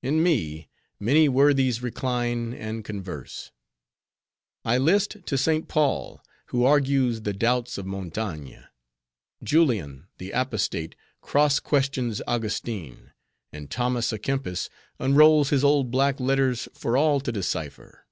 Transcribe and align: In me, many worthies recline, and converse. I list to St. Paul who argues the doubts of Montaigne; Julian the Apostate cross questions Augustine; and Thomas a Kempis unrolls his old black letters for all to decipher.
In 0.00 0.22
me, 0.22 0.68
many 1.00 1.28
worthies 1.28 1.82
recline, 1.82 2.54
and 2.54 2.84
converse. 2.84 3.50
I 4.64 4.78
list 4.78 5.16
to 5.26 5.36
St. 5.36 5.66
Paul 5.66 6.22
who 6.50 6.64
argues 6.64 7.22
the 7.22 7.32
doubts 7.32 7.76
of 7.76 7.84
Montaigne; 7.84 8.58
Julian 9.42 10.06
the 10.18 10.30
Apostate 10.30 10.94
cross 11.20 11.58
questions 11.58 12.22
Augustine; 12.28 13.10
and 13.52 13.68
Thomas 13.68 14.12
a 14.12 14.20
Kempis 14.20 14.68
unrolls 15.00 15.50
his 15.50 15.64
old 15.64 15.90
black 15.90 16.20
letters 16.20 16.68
for 16.72 16.96
all 16.96 17.18
to 17.18 17.32
decipher. 17.32 18.06